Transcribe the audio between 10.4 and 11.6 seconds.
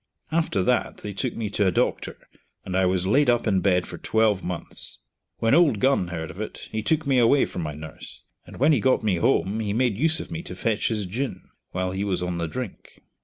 to fetch his gin,